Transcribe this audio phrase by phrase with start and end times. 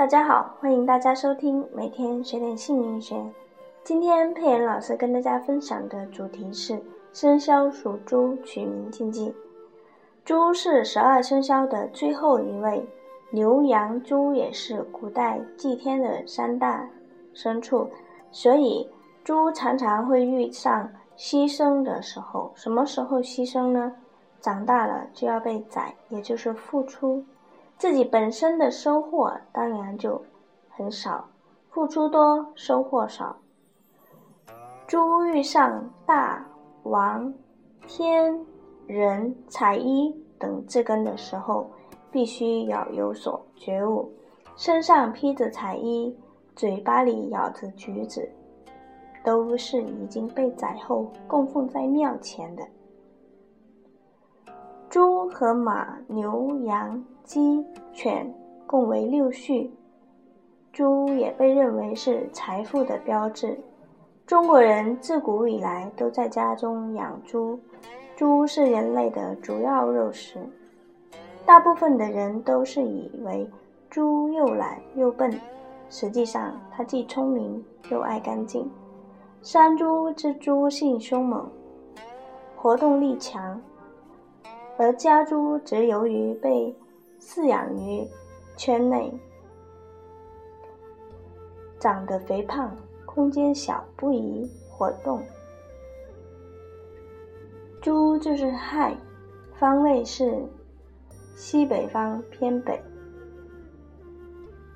[0.00, 3.22] 大家好，欢迎大家收听每天学点姓名学。
[3.84, 6.82] 今天佩妍老师跟大家分享的主题是
[7.12, 9.34] 生肖属猪取名禁忌。
[10.24, 12.82] 猪是十二生肖的最后一位，
[13.28, 16.88] 牛、羊、猪也是古代祭天的三大
[17.34, 17.86] 牲畜，
[18.32, 18.88] 所以
[19.22, 22.50] 猪常常会遇上牺牲的时候。
[22.54, 23.92] 什么时候牺牲呢？
[24.40, 27.22] 长大了就要被宰，也就是付出。
[27.80, 30.22] 自己本身的收获当然就
[30.68, 31.26] 很少，
[31.70, 33.34] 付出多，收获少。
[34.86, 36.46] 猪遇上大
[36.82, 37.32] 王、
[37.86, 38.38] 天、
[38.86, 41.70] 人、彩衣等字根的时候，
[42.12, 44.12] 必须要有所觉悟。
[44.56, 46.14] 身上披着彩衣，
[46.54, 48.30] 嘴巴里咬着橘子，
[49.24, 52.62] 都是已经被宰后供奉在庙前的。
[54.90, 58.28] 猪和马、牛、羊、鸡、犬
[58.66, 59.70] 共为六畜，
[60.72, 63.56] 猪也被认为是财富的标志。
[64.26, 67.56] 中国人自古以来都在家中养猪，
[68.16, 70.40] 猪是人类的主要肉食。
[71.46, 73.48] 大部分的人都是以为
[73.88, 75.32] 猪又懒又笨，
[75.88, 78.68] 实际上它既聪明又爱干净。
[79.40, 81.48] 山猪之猪性凶猛，
[82.56, 83.60] 活动力强。
[84.80, 86.74] 而家猪则由于被
[87.20, 88.08] 饲养于
[88.56, 89.12] 圈内，
[91.78, 95.22] 长得肥胖，空间小，不宜活动。
[97.82, 98.96] 猪就是亥，
[99.52, 100.42] 方位是
[101.36, 102.82] 西北方偏北。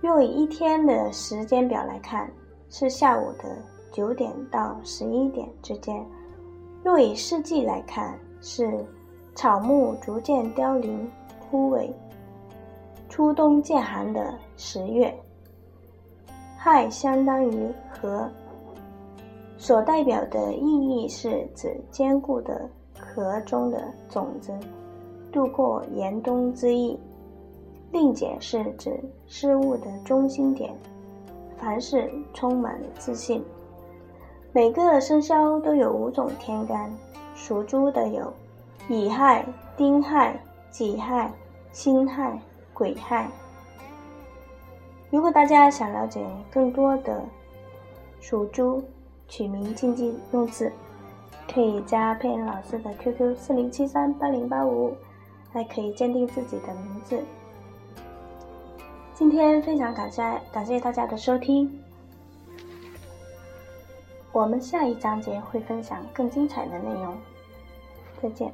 [0.00, 2.30] 若以一天的时间表来看，
[2.68, 3.60] 是下午的
[3.90, 6.04] 九点到十一点之间；
[6.84, 8.86] 若以四季来看，是。
[9.38, 11.08] 草木逐渐凋零
[11.48, 11.88] 枯萎，
[13.08, 15.16] 初冬渐寒的十月。
[16.56, 18.28] 亥相当于禾，
[19.56, 22.68] 所代表的意义是指坚固的
[22.98, 24.52] 壳中的种子，
[25.30, 26.98] 度过严冬之意。
[27.92, 30.74] 令解是指事物的中心点，
[31.56, 33.40] 凡事充满自信。
[34.50, 36.92] 每个生肖都有五种天干，
[37.36, 38.32] 属猪的有。
[38.88, 39.44] 乙亥、
[39.76, 40.34] 丁亥、
[40.70, 41.30] 己亥、
[41.72, 42.40] 辛亥、
[42.72, 43.28] 癸亥。
[45.10, 47.22] 如果大家想了解更多的
[48.18, 48.82] 属猪
[49.28, 50.72] 取名禁忌用字，
[51.52, 54.96] 可以加佩恩老师的 QQ 四零七三八零八五五，
[55.52, 57.22] 还可以鉴定自己的名字。
[59.14, 61.78] 今天非常感谢感谢大家的收听，
[64.32, 67.14] 我们下一章节会分享更精彩的内容，
[68.22, 68.50] 再见。